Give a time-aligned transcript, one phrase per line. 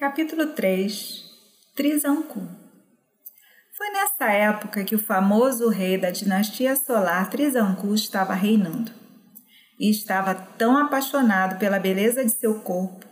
[0.00, 1.26] Capítulo 3
[1.76, 2.40] Trizancu
[3.76, 8.90] Foi nessa época que o famoso rei da dinastia solar Trizancu estava reinando.
[9.78, 13.04] E estava tão apaixonado pela beleza de seu corpo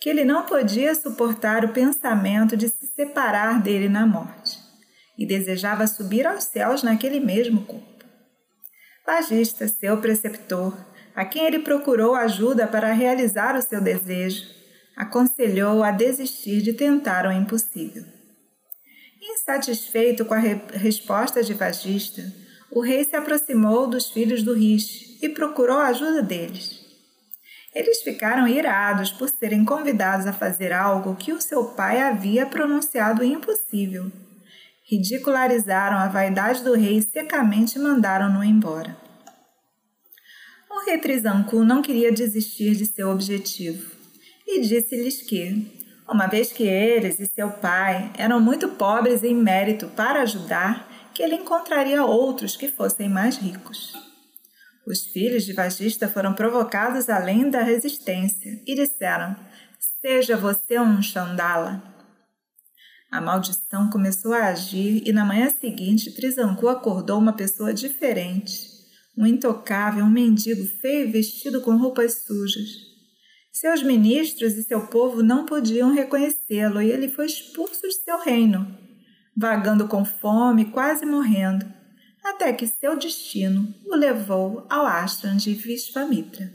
[0.00, 4.56] que ele não podia suportar o pensamento de se separar dele na morte
[5.18, 8.04] e desejava subir aos céus naquele mesmo corpo.
[9.04, 10.78] Bagista, seu preceptor,
[11.12, 14.55] a quem ele procurou ajuda para realizar o seu desejo,
[14.96, 18.02] aconselhou a desistir de tentar o impossível.
[19.20, 22.22] Insatisfeito com a re resposta de Vagista,
[22.70, 26.84] o rei se aproximou dos filhos do Rish e procurou a ajuda deles.
[27.74, 33.22] Eles ficaram irados por serem convidados a fazer algo que o seu pai havia pronunciado
[33.22, 34.10] impossível.
[34.88, 38.96] Ridicularizaram a vaidade do rei e secamente mandaram-no embora.
[40.70, 43.95] O rei Trizancu não queria desistir de seu objetivo
[44.46, 49.88] e disse-lhes que, uma vez que eles e seu pai eram muito pobres em mérito
[49.88, 53.92] para ajudar, que ele encontraria outros que fossem mais ricos.
[54.86, 59.34] Os filhos de Vagista foram provocados além da resistência e disseram:
[60.00, 61.82] Seja você um Xandala.
[63.10, 68.68] A maldição começou a agir e na manhã seguinte Trizancu acordou uma pessoa diferente,
[69.18, 72.95] um intocável, um mendigo feio vestido com roupas sujas.
[73.58, 78.66] Seus ministros e seu povo não podiam reconhecê-lo e ele foi expulso de seu reino,
[79.34, 81.64] vagando com fome, quase morrendo,
[82.22, 86.52] até que seu destino o levou ao ashram de Vishvamitra.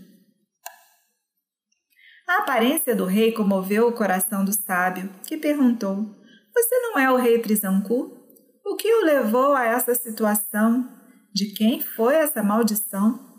[2.27, 6.05] A aparência do rei comoveu o coração do sábio, que perguntou:
[6.53, 8.15] Você não é o rei Trisanku?
[8.63, 10.87] O que o levou a essa situação?
[11.33, 13.30] De quem foi essa maldição?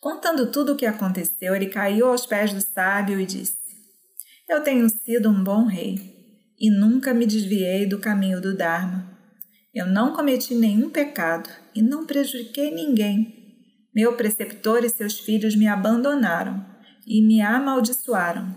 [0.00, 3.58] Contando tudo o que aconteceu, ele caiu aos pés do sábio e disse:
[4.48, 5.98] Eu tenho sido um bom rei
[6.58, 9.18] e nunca me desviei do caminho do Dharma.
[9.74, 13.36] Eu não cometi nenhum pecado e não prejudiquei ninguém.
[13.94, 16.64] Meu preceptor e seus filhos me abandonaram
[17.06, 18.56] e me amaldiçoaram,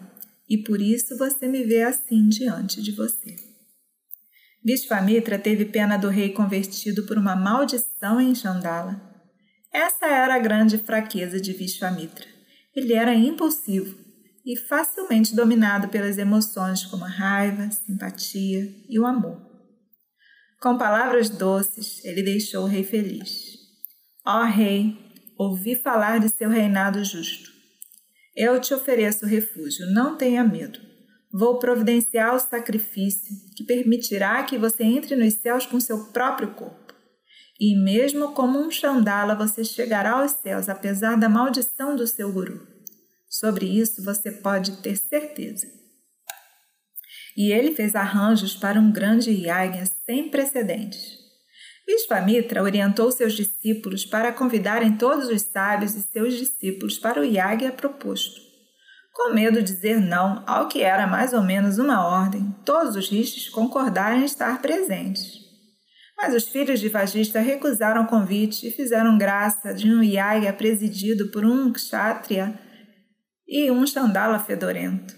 [0.50, 3.36] e por isso você me vê assim diante de você.
[4.64, 9.13] Vishvamitra teve pena do rei convertido por uma maldição em Chandala
[9.74, 12.28] essa era a grande fraqueza de Vishwamitra.
[12.76, 13.98] Ele era impulsivo
[14.46, 19.42] e facilmente dominado pelas emoções como a raiva, simpatia e o amor.
[20.62, 23.58] Com palavras doces, ele deixou o rei feliz.
[24.26, 24.98] Ó oh, rei,
[25.38, 27.52] ouvi falar de seu reinado justo.
[28.36, 30.80] Eu te ofereço refúgio, não tenha medo.
[31.32, 36.83] Vou providenciar o sacrifício que permitirá que você entre nos céus com seu próprio corpo.
[37.66, 42.68] E mesmo como um Chandala, você chegará aos céus, apesar da maldição do seu guru.
[43.26, 45.66] Sobre isso você pode ter certeza.
[47.38, 51.18] E ele fez arranjos para um grande yajna sem precedentes.
[51.88, 57.72] Vishvamitra orientou seus discípulos para convidarem todos os sábios e seus discípulos para o yajna
[57.72, 58.42] proposto.
[59.14, 63.08] Com medo de dizer não ao que era mais ou menos uma ordem, todos os
[63.08, 65.43] rishis concordaram em estar presentes.
[66.24, 71.28] Mas os filhos de Vagista recusaram o convite e fizeram graça de um Yaya presidido
[71.28, 72.58] por um kshatriya
[73.46, 75.14] e um chandala fedorento.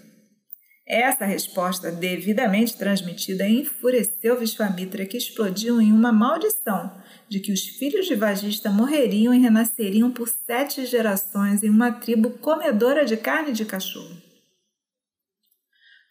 [0.84, 6.92] Essa resposta, devidamente transmitida, enfureceu Vishwamitra, que explodiu em uma maldição
[7.28, 12.30] de que os filhos de Vagista morreriam e renasceriam por sete gerações em uma tribo
[12.30, 14.16] comedora de carne de cachorro.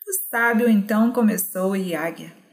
[0.07, 2.44] O sábio então começou o Yagya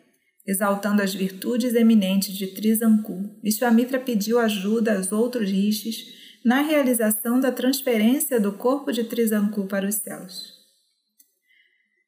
[0.47, 6.04] Exaltando as virtudes eminentes de Trisanku, Vishwamitra pediu ajuda aos outros rishis
[6.44, 10.53] na realização da transferência do corpo de Trisanku para os céus.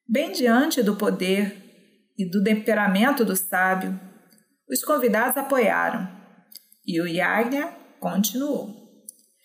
[0.07, 1.55] Bem diante do poder
[2.17, 3.97] e do temperamento do sábio,
[4.69, 6.07] os convidados apoiaram
[6.85, 7.67] e o yajna
[7.99, 8.83] continuou.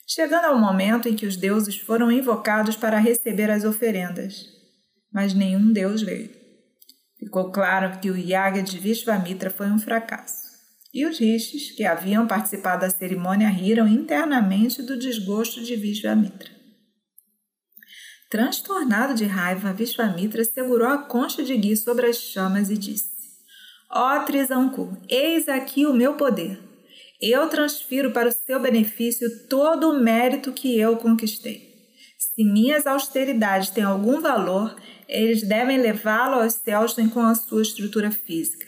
[0.07, 4.47] Chegando ao momento em que os deuses foram invocados para receber as oferendas,
[5.13, 6.40] mas nenhum deus veio.
[7.21, 10.49] Ficou claro que o Yaga de Vishvamitra foi um fracasso.
[10.93, 16.51] E os rishis que haviam participado da cerimônia riram internamente do desgosto de Vishvamitra.
[18.31, 23.11] Transtornado de raiva, Vishvamitra segurou a concha de Gui sobre as chamas e disse:
[23.91, 26.59] Ó oh, eis aqui o meu poder.
[27.21, 31.70] Eu transfiro para o seu benefício todo o mérito que eu conquistei.
[32.41, 34.75] Se minhas austeridades têm algum valor,
[35.07, 38.67] eles devem levá-lo aos céus com a sua estrutura física.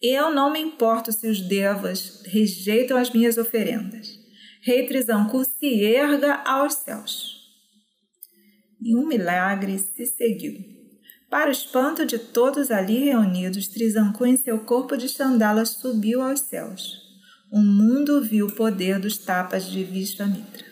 [0.00, 4.18] Eu não me importo se os devas rejeitam as minhas oferendas.
[4.62, 7.42] Rei Trizanku se erga aos céus.
[8.80, 10.58] E um milagre se seguiu.
[11.28, 16.40] Para o espanto de todos ali reunidos, Trisanku em seu corpo de chandala subiu aos
[16.40, 17.02] céus.
[17.52, 20.69] O mundo viu o poder dos tapas de Vishvamitra.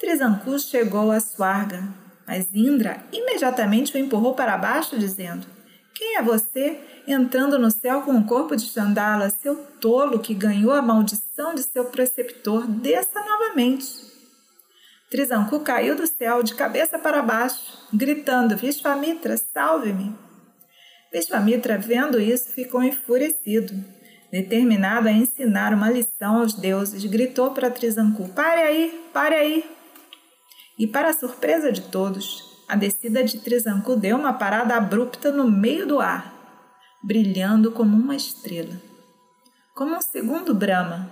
[0.00, 1.86] Trisanku chegou a Swarga,
[2.26, 5.46] mas Indra imediatamente o empurrou para baixo, dizendo:
[5.94, 10.72] Quem é você, entrando no céu com o corpo de Chandala, seu tolo que ganhou
[10.72, 12.66] a maldição de seu preceptor?
[12.66, 13.86] Desça novamente.
[15.10, 20.16] Trisanku caiu do céu de cabeça para baixo, gritando: Vishvamitra, salve-me!
[21.12, 23.74] Vishvamitra, vendo isso, ficou enfurecido.
[24.32, 29.79] Determinado a ensinar uma lição aos deuses, gritou para Trisanku: Pare aí, pare aí!
[30.80, 35.46] E, para a surpresa de todos, a descida de Trisanku deu uma parada abrupta no
[35.46, 36.32] meio do ar,
[37.04, 38.80] brilhando como uma estrela.
[39.74, 41.10] Como um segundo Brahma,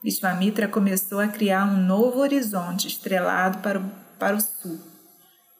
[0.00, 4.78] Vishvamitra começou a criar um novo horizonte estrelado para o, para o sul,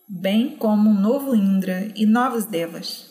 [0.09, 3.11] bem como um novo Indra e novos Devas.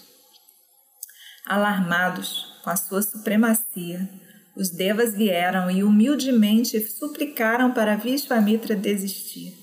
[1.46, 4.10] Alarmados com a sua supremacia,
[4.56, 9.59] os Devas vieram e humildemente suplicaram para Vishvamitra desistir.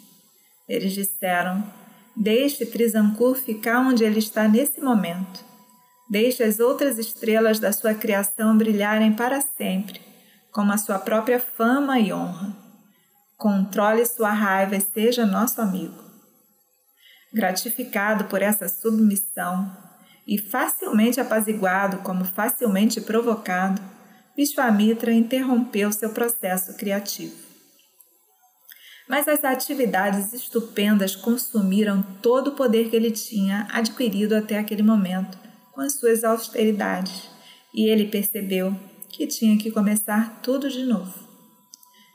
[0.69, 1.65] Eles disseram:
[2.17, 5.45] Deixe Trisankur ficar onde ele está nesse momento.
[6.09, 10.07] Deixe as outras estrelas da sua criação brilharem para sempre
[10.57, 12.57] como a sua própria fama e honra.
[13.37, 16.03] Controle sua raiva e seja nosso amigo.
[17.31, 19.71] Gratificado por essa submissão
[20.27, 23.83] e facilmente apaziguado como facilmente provocado,
[24.35, 27.46] Vishwamitra interrompeu seu processo criativo.
[29.09, 35.39] Mas as atividades estupendas consumiram todo o poder que ele tinha adquirido até aquele momento
[35.73, 37.29] com as suas austeridades,
[37.73, 38.75] e ele percebeu
[39.11, 41.15] que tinha que começar tudo de novo.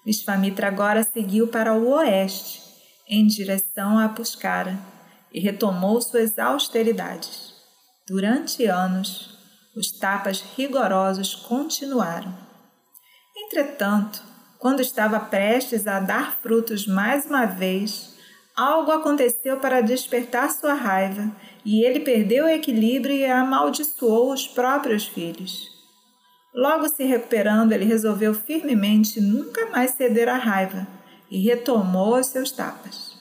[0.05, 2.61] Vishvamitra agora seguiu para o oeste,
[3.07, 4.77] em direção a Pushkara,
[5.31, 7.53] e retomou suas austeridades.
[8.07, 9.37] Durante anos,
[9.75, 12.35] os tapas rigorosos continuaram.
[13.37, 14.30] Entretanto,
[14.61, 18.15] quando estava prestes a dar frutos mais uma vez,
[18.55, 21.31] algo aconteceu para despertar sua raiva
[21.65, 25.67] e ele perdeu o equilíbrio e amaldiçoou os próprios filhos.
[26.53, 30.87] Logo se recuperando, ele resolveu firmemente nunca mais ceder à raiva
[31.31, 33.17] e retomou os seus tapas.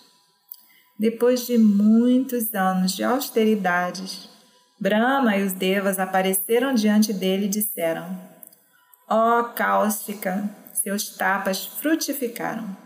[0.98, 4.28] Depois de muitos anos de austeridades,
[4.78, 8.20] Brahma e os Devas apareceram diante dele e disseram:
[9.08, 12.76] Ó oh, Cáustica, seus tapas frutificaram.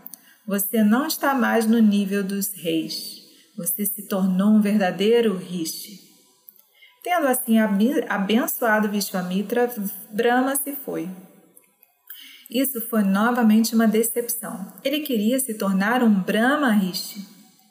[0.47, 3.23] Você não está mais no nível dos reis.
[3.57, 5.99] Você se tornou um verdadeiro rishi.
[7.03, 7.57] Tendo assim
[8.09, 9.73] abençoado Vishvamitra,
[10.11, 11.09] Brahma se foi.
[12.49, 14.71] Isso foi novamente uma decepção.
[14.83, 17.25] Ele queria se tornar um Brahma Rishi,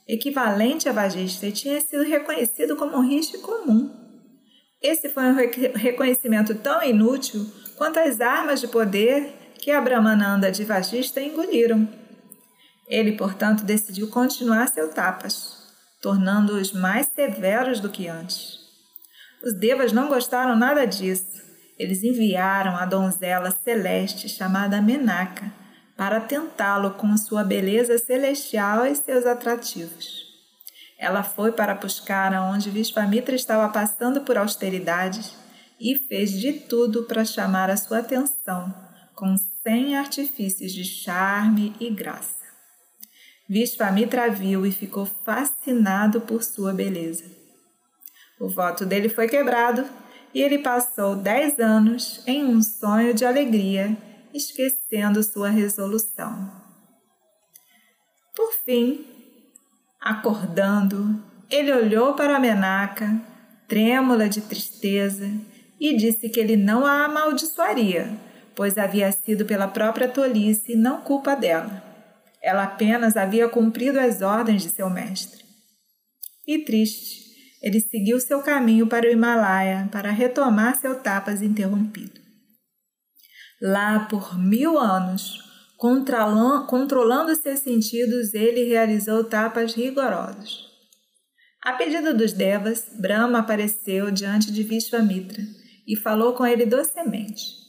[0.06, 3.90] equivalente a Vajista, e tinha sido reconhecido como um Rishi comum.
[4.82, 7.46] Esse foi um reconhecimento tão inútil
[7.76, 11.88] quanto as armas de poder que a Brahmananda de Vajista engoliram.
[12.86, 15.56] Ele, portanto, decidiu continuar seus tapas,
[16.02, 18.58] tornando-os mais severos do que antes.
[19.42, 21.42] Os devas não gostaram nada disso.
[21.78, 25.50] Eles enviaram a donzela celeste chamada Menaka
[25.96, 30.24] para tentá-lo com sua beleza celestial e seus atrativos.
[30.98, 35.34] Ela foi para Pushkara, onde Vishvamitra estava passando por austeridades,
[35.80, 38.74] e fez de tudo para chamar a sua atenção,
[39.14, 39.34] com
[39.66, 42.44] cem artifícios de charme e graça.
[43.48, 47.24] Vishvamitra viu e ficou fascinado por sua beleza.
[48.38, 49.84] O voto dele foi quebrado
[50.34, 53.96] e ele passou dez anos em um sonho de alegria,
[54.34, 56.50] esquecendo sua resolução.
[58.36, 59.06] Por fim,
[60.00, 63.18] acordando, ele olhou para a Menaca,
[63.66, 65.30] trêmula de tristeza,
[65.80, 68.18] e disse que ele não a amaldiçoaria,
[68.54, 71.82] pois havia sido pela própria tolice e não culpa dela.
[72.42, 75.44] Ela apenas havia cumprido as ordens de seu mestre.
[76.46, 77.24] E triste,
[77.62, 82.20] ele seguiu seu caminho para o Himalaia para retomar seu tapas interrompido.
[83.62, 85.42] Lá por mil anos,
[85.78, 90.64] controlando seus sentidos, ele realizou tapas rigorosos.
[91.62, 95.42] A pedido dos devas, Brahma apareceu diante de Vishvamitra
[95.88, 97.63] e falou com ele docemente.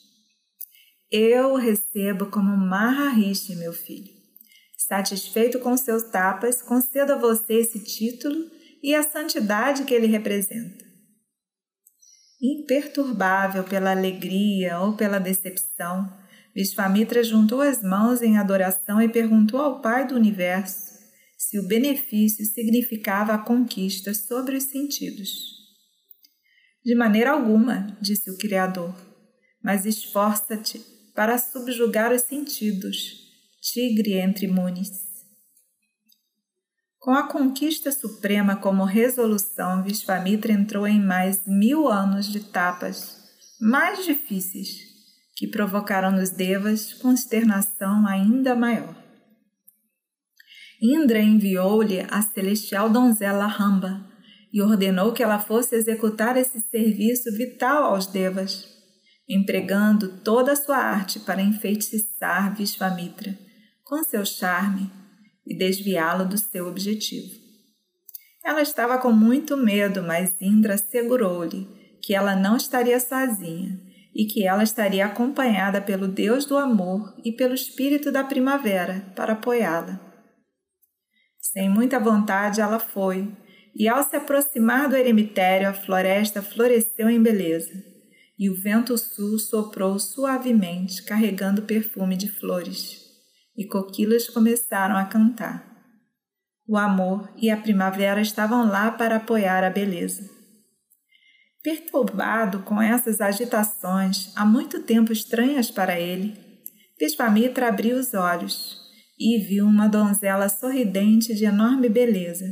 [1.12, 4.12] Eu o recebo como Maharishi, meu filho.
[4.76, 8.50] Satisfeito com seus tapas, concedo a você esse título
[8.82, 10.84] e a santidade que ele representa.
[12.42, 16.12] Imperturbável pela alegria ou pela decepção,
[16.56, 20.96] Vishvamitra juntou as mãos em adoração e perguntou ao Pai do Universo
[21.38, 25.30] se o benefício significava a conquista sobre os sentidos.
[26.84, 28.96] De maneira alguma, disse o Criador,
[29.64, 33.26] mas esforça-te para subjugar os sentidos,
[33.62, 34.92] tigre entre munes.
[37.00, 43.24] Com a conquista suprema como resolução, Vishvamitra entrou em mais mil anos de tapas
[43.62, 44.70] mais difíceis,
[45.36, 48.96] que provocaram nos devas consternação ainda maior.
[50.82, 54.06] Indra enviou-lhe a celestial donzela Ramba,
[54.52, 58.75] e ordenou que ela fosse executar esse serviço vital aos devas,
[59.28, 63.38] empregando toda a sua arte para enfeitiçar Vishvamitra
[63.84, 64.92] com seu charme
[65.46, 67.46] e desviá-lo do seu objetivo.
[68.44, 71.68] Ela estava com muito medo, mas Indra assegurou-lhe
[72.02, 73.80] que ela não estaria sozinha
[74.14, 79.34] e que ela estaria acompanhada pelo Deus do amor e pelo espírito da primavera para
[79.34, 80.00] apoiá-la.
[81.42, 83.32] Sem muita vontade, ela foi,
[83.76, 87.72] e ao se aproximar do eremitério, a floresta floresceu em beleza,
[88.38, 93.02] e o vento sul soprou suavemente, carregando perfume de flores,
[93.56, 95.74] e coquilas começaram a cantar.
[96.68, 100.30] O amor e a primavera estavam lá para apoiar a beleza.
[101.64, 106.46] Perturbado com essas agitações, há muito tempo estranhas para ele,
[107.00, 108.78] Vishvamitra abriu os olhos
[109.20, 112.46] e viu uma donzela sorridente de enorme beleza,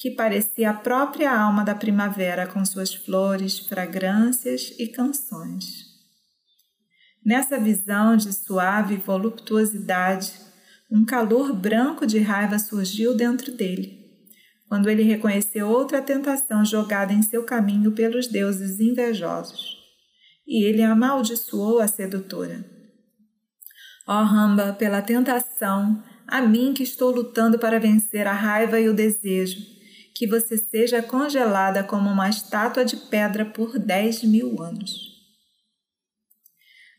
[0.00, 5.90] que parecia a própria alma da primavera com suas flores, fragrâncias e canções.
[7.22, 10.32] Nessa visão de suave voluptuosidade,
[10.90, 13.98] um calor branco de raiva surgiu dentro dele,
[14.70, 19.76] quando ele reconheceu outra tentação jogada em seu caminho pelos deuses invejosos,
[20.46, 22.64] e ele amaldiçoou a sedutora.
[24.08, 28.88] Ó oh, Ramba, pela tentação, a mim que estou lutando para vencer a raiva e
[28.88, 29.78] o desejo,
[30.14, 35.10] que você seja congelada como uma estátua de pedra por dez mil anos.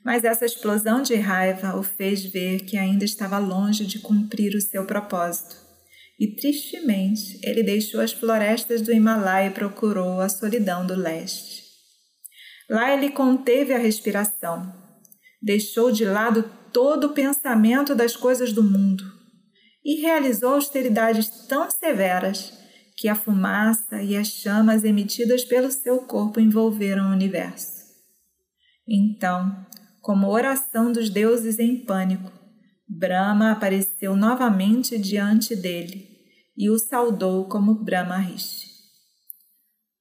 [0.04, 4.62] Mas essa explosão de raiva o fez ver que ainda estava longe de cumprir o
[4.62, 5.56] seu propósito.
[6.20, 11.64] E tristemente ele deixou as florestas do Himalaia e procurou a solidão do leste.
[12.70, 14.74] Lá ele conteve a respiração,
[15.42, 19.04] deixou de lado todo o pensamento das coisas do mundo
[19.84, 22.61] e realizou austeridades tão severas
[23.02, 27.82] que a fumaça e as chamas emitidas pelo seu corpo envolveram o universo.
[28.88, 29.66] Então,
[30.02, 32.32] como oração dos deuses em pânico,
[32.88, 36.12] Brahma apareceu novamente diante dele
[36.56, 38.68] e o saudou como Brahma Rishi.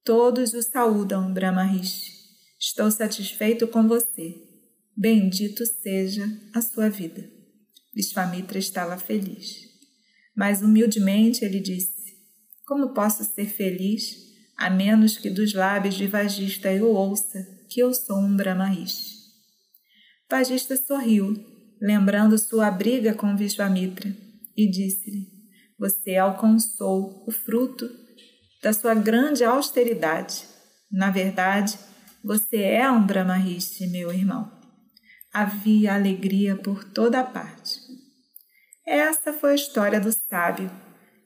[0.04, 2.12] Todos o saúdam, Brahma Rishi.
[2.60, 4.34] Estou satisfeito com você.
[4.94, 7.26] Bendito seja a sua vida.
[7.94, 9.70] Vishvamitra estava feliz.
[10.36, 12.00] Mas humildemente ele disse:
[12.70, 14.16] como posso ser feliz
[14.56, 19.16] a menos que dos lábios de Vagista eu ouça que eu sou um Brahmarishi?
[20.30, 21.34] Vagista sorriu,
[21.82, 24.16] lembrando sua briga com Vishvamitra,
[24.56, 25.26] e disse-lhe:
[25.80, 27.90] Você alcançou o fruto
[28.62, 30.44] da sua grande austeridade.
[30.92, 31.76] Na verdade,
[32.22, 34.48] você é um Brahmarishi, meu irmão.
[35.32, 37.80] Havia alegria por toda parte.
[38.86, 40.70] Essa foi a história do sábio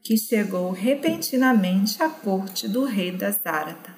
[0.04, 3.93] que chegou repentinamente à corte do rei das Zárata.